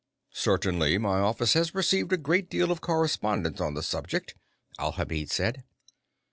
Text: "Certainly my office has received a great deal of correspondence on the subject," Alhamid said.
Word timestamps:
"Certainly 0.33 0.97
my 0.97 1.19
office 1.19 1.53
has 1.53 1.75
received 1.75 2.11
a 2.11 2.17
great 2.17 2.49
deal 2.49 2.71
of 2.71 2.81
correspondence 2.81 3.61
on 3.61 3.75
the 3.75 3.83
subject," 3.83 4.33
Alhamid 4.79 5.29
said. 5.29 5.63